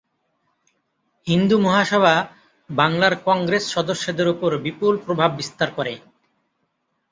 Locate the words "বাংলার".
2.69-3.13